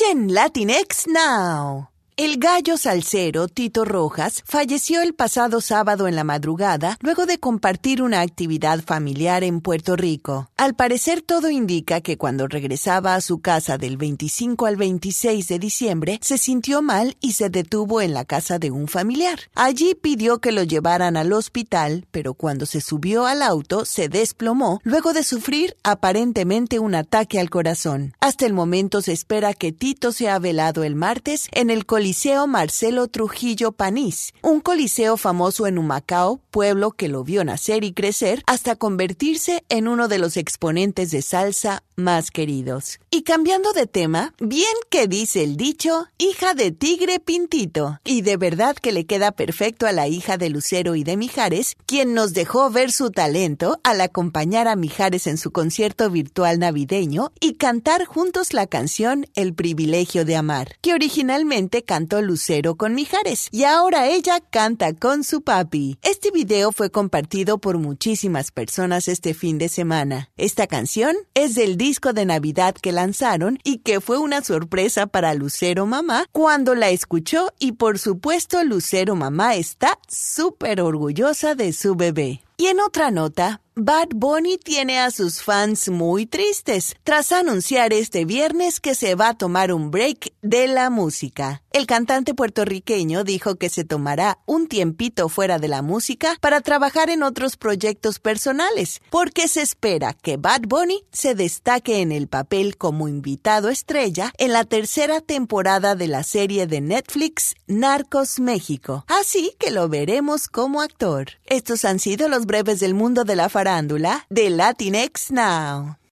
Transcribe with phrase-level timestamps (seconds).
[0.00, 1.88] Oyen Latinx Now.
[2.22, 8.02] El gallo salsero Tito Rojas falleció el pasado sábado en la madrugada luego de compartir
[8.02, 10.50] una actividad familiar en Puerto Rico.
[10.58, 15.58] Al parecer todo indica que cuando regresaba a su casa del 25 al 26 de
[15.58, 19.38] diciembre se sintió mal y se detuvo en la casa de un familiar.
[19.54, 24.82] Allí pidió que lo llevaran al hospital, pero cuando se subió al auto se desplomó
[24.84, 28.12] luego de sufrir aparentemente un ataque al corazón.
[28.20, 32.48] Hasta el momento se espera que Tito sea velado el martes en el Coliseo Coliseo
[32.48, 38.42] Marcelo Trujillo Panís, un coliseo famoso en Humacao, pueblo que lo vio nacer y crecer
[38.48, 42.98] hasta convertirse en uno de los exponentes de salsa más queridos.
[43.10, 47.98] Y cambiando de tema, bien que dice el dicho, hija de tigre pintito.
[48.04, 51.76] Y de verdad que le queda perfecto a la hija de Lucero y de Mijares,
[51.86, 57.32] quien nos dejó ver su talento al acompañar a Mijares en su concierto virtual navideño
[57.40, 63.48] y cantar juntos la canción El privilegio de amar, que originalmente cantó Lucero con Mijares
[63.50, 65.98] y ahora ella canta con su papi.
[66.02, 70.30] Este video fue compartido por muchísimas personas este fin de semana.
[70.36, 75.34] Esta canción es del disco de Navidad que lanzaron y que fue una sorpresa para
[75.34, 81.96] Lucero Mamá cuando la escuchó y por supuesto Lucero Mamá está súper orgullosa de su
[81.96, 82.42] bebé.
[82.56, 88.24] Y en otra nota, Bad Bunny tiene a sus fans muy tristes tras anunciar este
[88.24, 91.62] viernes que se va a tomar un break de la música.
[91.72, 97.10] El cantante puertorriqueño dijo que se tomará un tiempito fuera de la música para trabajar
[97.10, 102.76] en otros proyectos personales, porque se espera que Bad Bunny se destaque en el papel
[102.76, 109.04] como invitado estrella en la tercera temporada de la serie de Netflix Narcos México.
[109.06, 111.28] Así que lo veremos como actor.
[111.44, 116.00] Estos han sido los breves del mundo de la farándula de Latinx Now.